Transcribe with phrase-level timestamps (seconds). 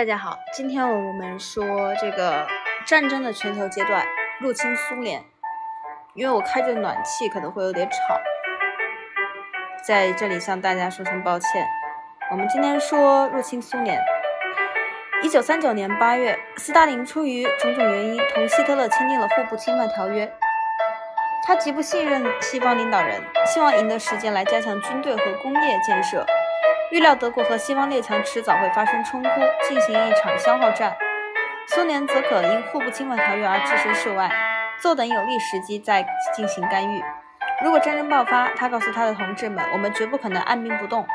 [0.00, 2.46] 大家好，今天我们说这个
[2.86, 4.02] 战争的全球阶段，
[4.40, 5.22] 入侵苏联。
[6.14, 8.18] 因为我开着暖气，可能会有点吵，
[9.86, 11.66] 在这里向大家说声抱歉。
[12.30, 14.02] 我们今天说入侵苏联。
[15.22, 20.32] 一九三九年八月，斯大林出于种种原因，同希特勒签订了互不侵犯条约。
[21.46, 26.24] 他极不信任西方领导人，希望赢得时间来加强军队和工业建设。
[26.90, 29.30] 预料德国和西方列强迟早会发生冲突，
[29.68, 30.96] 进行一场消耗战。
[31.68, 34.28] 苏联则可因互不侵犯条约而置身事外，
[34.80, 36.04] 坐等有利时机再
[36.34, 37.00] 进行干预。
[37.62, 41.06] 如果战争爆发，他告诉他的同志们：“我们绝不可能按兵不动，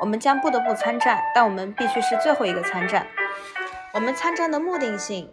[0.00, 3.04] 我们将不得不参战，但我们必须是最后一个参战。
[3.92, 5.28] 我们参战的目的性，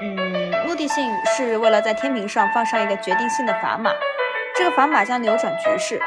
[0.00, 3.92] 嗯，目的性是为了在天平上放上一个决定性的砝码，
[4.56, 6.00] 这个砝码将扭转局势。”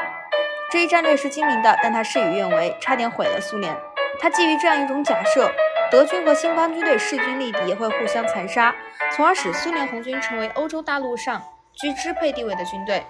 [0.74, 3.72] 这一战略是精明的，但他事与愿违，差点毁了苏联。
[4.18, 5.48] 他基于这样一种假设：
[5.88, 8.74] 德军和西方军队势均力敌，会互相残杀，
[9.12, 11.40] 从而使苏联红军成为欧洲大陆上
[11.74, 13.06] 居支配地位的军队。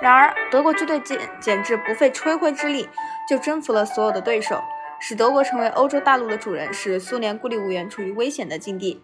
[0.00, 2.88] 然而，德国军队简简直不费吹灰之力
[3.28, 4.60] 就征服了所有的对手，
[4.98, 9.00] 使德国成为欧洲大陆的主人，使苏联孤立无援，处于危险的境地。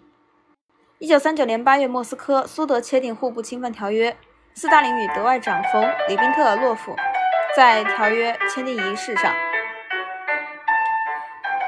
[0.99, 4.17] 一九三九年八月，莫斯科，苏德签订互不侵犯条约。
[4.53, 6.97] 斯大林与德外长冯·里宾特洛夫。
[7.59, 9.35] 在条约签订仪式上，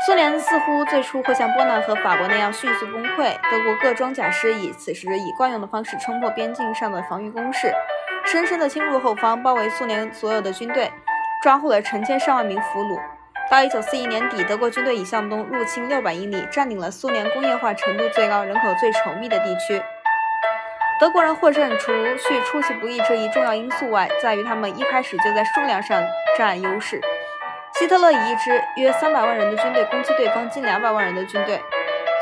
[0.07, 3.37] 苏联似乎最初会像波兰和法国那样迅速崩溃。
[3.51, 7.75] 德国各装甲师以此时以惯用的方式冲破边境上的防御工事，
[8.25, 10.93] 深深地侵入后方，包围苏联所有的军队，
[11.43, 12.97] 抓获了成千上万名俘虏。
[13.51, 19.83] 到1941年底，德国军队已向东入侵600英里，占领了苏联工业化程度最高、人口最稠密的地区。
[21.01, 25.99] 德国人获胜，除去出其不意这一重要因素外，在于他们一开始就在数量上
[26.37, 27.01] 占优势。
[27.73, 31.59] 希特勒以一支约三百万人的军队攻击对方近两百万人的军队。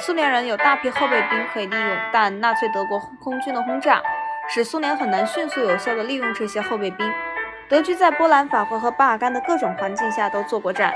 [0.01, 4.01] 苏联人有大批后备兵可以利用，但纳粹德国空军的轰炸
[4.49, 7.13] 使苏联很难迅速有效地利用这些后备兵。
[7.69, 10.95] 德军在波兰、法国和巴尔干的各种环境下都做过战，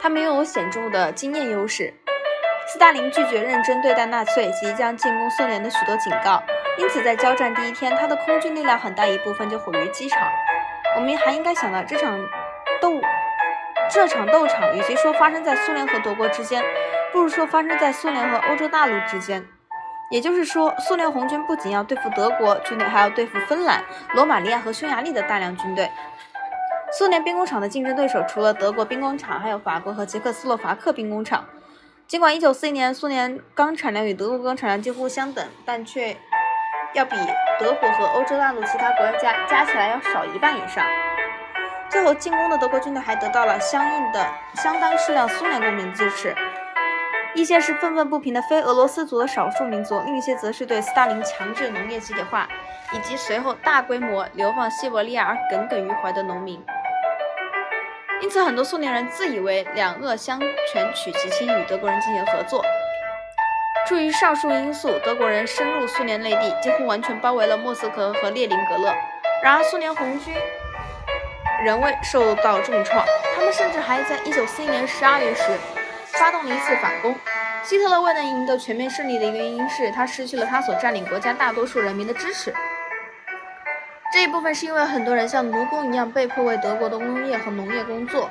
[0.00, 1.92] 他们拥有显著的经验优势。
[2.68, 6.42] 斯大林拒绝认真对待纳粹即将进攻苏联的许多警告，
[6.78, 10.20] 因此在交战第一天，他的空军力量很大一部分就毁于机场。
[10.96, 12.18] 我们还应该想到，这场
[12.80, 13.00] 斗
[13.90, 16.62] 这场斗场与其说发生在苏联和德国之间，
[17.12, 19.44] 不如说发生在苏联和欧洲大陆之间。
[20.10, 23.82] 也就是说，苏联红军不仅要对付德国军队，还要对付芬兰、
[24.14, 25.88] 罗马尼亚和匈牙利的大量军队。
[26.92, 31.44] 苏联兵工厂的竞争对手除了德国兵工厂，还有法国和捷克斯洛伐克兵工厂。
[32.10, 36.16] 尽管1941年苏联钢产量与德国钢产量几乎相等，但却
[36.92, 37.14] 要比
[37.60, 40.84] 德国和欧洲大陆其他国家加起来要少一半以上。
[41.88, 44.26] 最后进攻的德国军队还得到了相应的
[44.56, 46.34] 相当数量苏联公民的支持，
[47.36, 52.48] 一些是愤愤不平的非俄罗斯族的少数民族，另一些则是对斯大林强制农业集体化
[52.92, 56.60] 以及随后大规模流放西伯利亚而耿耿于怀的农民。
[58.22, 60.38] 因此，很多苏联人自以为两恶相
[60.72, 62.62] 权取其轻，与德国人进行合作。
[63.88, 68.94] 出于上述因素，德国人深入苏联内地，几乎完全包围了莫斯科和列宁格勒。
[69.42, 70.34] 然而，苏联红军
[71.64, 73.04] 仍未受到重创，
[73.34, 75.42] 他们甚至还在1941年12月时
[76.06, 77.14] 发动了一次反攻。
[77.64, 82.54] 希特勒未能赢得全面胜利的原因是他失去了他所占领国家大多数人民的支持。
[84.12, 88.28] 这一部分是因为很多人像奴工一样被迫为德国的工业和农业工作。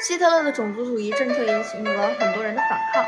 [0.00, 3.04] 希特勒的种族主义政策引起了很多人的反抗。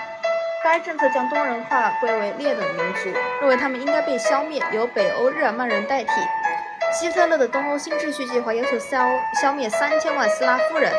[0.63, 3.11] 该政策将东人划归为劣等民族，
[3.41, 6.11] 认为他们应该被消灭，由北欧日耳曼人代替。
[6.93, 9.05] 希特勒的东欧新秩序计划要求消
[9.43, 10.93] 消灭三千万斯拉夫人。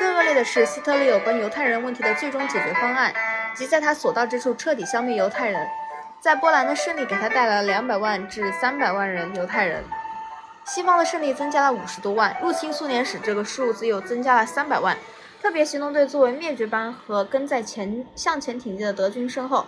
[0.00, 3.12] 更恶劣的是，希特勒有关犹太人问题的最终解决方案，
[3.54, 5.64] 即在他所到之处彻底消灭犹太人。
[6.18, 9.84] 在波兰的胜利给他带来了两百万至三百万人犹太人。
[10.72, 14.96] 西方的胜利增加了五十多万，入侵苏联使这个数字又增加了三百万。
[15.42, 19.66] 特别行动队作为灭绝班和跟在前向前挺进的德军身后。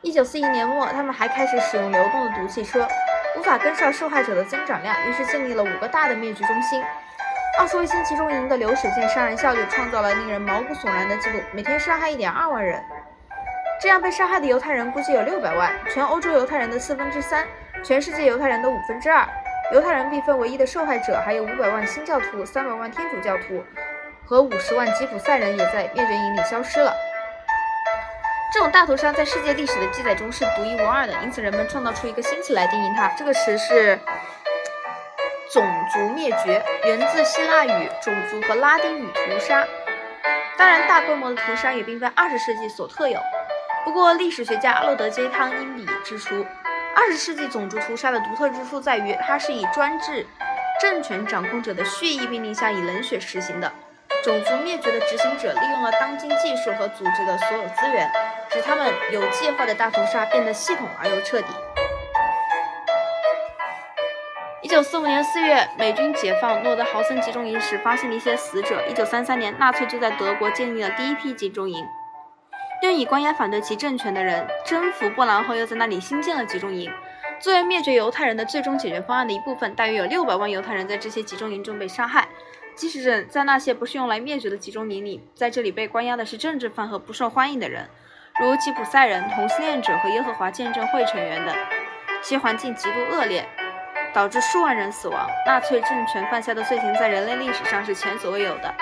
[0.00, 2.88] 一九四一年末，他们还开始使用流动的毒气车，
[3.36, 6.82] 无法跟上受害者的增长量，于是建立了五个大的灭绝中心。
[7.58, 12.82] 奥斯维辛集中营的流水线杀人效率创造了令人毛骨悚然的记录，每天杀害一点二万人。
[13.82, 17.46] 这样被杀害的犹太人估计有六百万，全欧洲犹太人的四分之三，
[17.84, 19.28] 全世界犹太人的五分之二。
[19.70, 23.62] 犹太人并非唯一的受害者，还有五百万新教徒、三百万天主教徒
[24.24, 26.94] 和五十万吉普赛人也在灭绝营里消失了。
[28.50, 33.08] 这种大屠杀在世界历史的记载中是独一无二的，因此人们创造出一个新词来定义它。
[33.08, 33.98] 这个词是
[35.52, 35.62] “种
[35.92, 39.66] 族灭绝”，源自希腊语“种族”和拉丁语“屠杀”。
[40.56, 43.20] 当然，大规模的屠杀也并非二十世纪所特有。
[43.84, 46.44] 不过，历史学家阿洛德杰汤因比指出，
[46.98, 50.26] 二十世纪种族屠杀的独特之处在于，它是以专制
[50.80, 53.72] 政权掌控者的蓄意命令下以冷血实行的。
[54.24, 58.10] 种族灭绝的执行者利用了当今技术和组织的所有资源，
[58.50, 61.46] 使他们有计划的大屠杀变得系统而又彻底。
[64.60, 68.84] 一九四五年四月，美军解放诺德豪森集中营时发现了一些死者。
[68.88, 71.86] 一九三三年，纳粹就在德国建立了第一批集中营。
[72.80, 76.90] 任以关押反对其政权的人，征服波兰后又在那里新建了集中营。
[77.40, 82.28] 作为灭绝犹太人的最终解决方案的一部分，大约有六百万犹太人在这些集中营中被杀害。
[82.74, 87.88] 即使在那些不是用来灭绝的集中营里，在这里被关押的是政治犯和不受欢迎的人，
[88.40, 91.56] 如吉普赛人、同性恋者和耶和华见证会成员等。
[92.22, 93.48] 其环境极度恶劣。
[94.14, 95.28] 导致数万人死亡。
[95.46, 98.74] 纳粹政权犯下的罪行在人类历史上是前所未有的。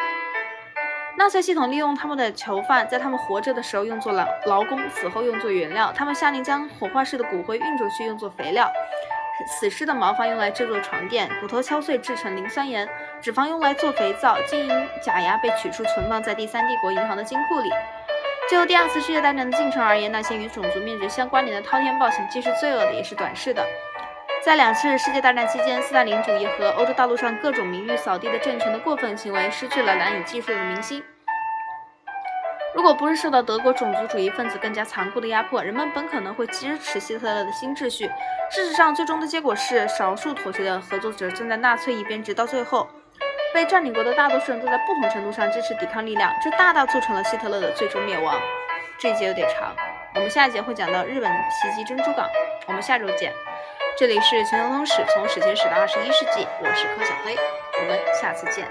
[1.18, 5.90] 纳粹系统利用他们的囚犯，在他们活着的时候用作劳劳工，死后用作原料。
[5.94, 8.70] 他们下令将火化室的骨灰运出去用作肥料，
[9.58, 12.86] 死尸的毛发用来制作床垫，骨头敲碎制成磷酸盐，
[13.22, 17.70] 脂肪用来做肥皂，金银假牙被取出存放在第三帝国银行的金库里。
[18.50, 23.64] 就第二次世界大战的进程而言，那些与种族灭绝相关联的滔天暴行既是罪恶的，也是短视的。
[24.46, 31.02] 在两次世界大战期间，斯大林主义和欧洲大陆上各种名誉扫地的政权的过分行为，失去了难以计数的民心。
[32.72, 38.08] 如果不是受到德国种族主义分子更加残酷的压迫，人们本可能会支持希特勒的新秩序。
[38.48, 42.88] 事实上，最终的结果是，少数妥协的合作者站在纳粹一边，直到最后。
[43.52, 48.40] 被占领国的大多数人都在不同程度上支持抵抗力量，这大大促成了希特勒的最终灭亡。
[48.96, 49.75] 这一节有点长，
[50.14, 52.28] 我们下一节会讲到日本袭击珍珠港。
[52.69, 53.32] 我们下周见。
[53.98, 57.34] 这里是全球通史，从史前史到二十一世纪，我是柯小黑，
[57.81, 58.69] 我们下次见。